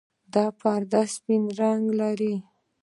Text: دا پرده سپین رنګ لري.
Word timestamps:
دا 0.33 0.45
پرده 0.59 1.01
سپین 1.15 1.43
رنګ 1.59 1.83
لري. 1.99 2.35